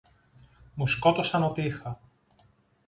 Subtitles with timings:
[0.73, 1.99] Μου σκότωσαν ό,τι είχα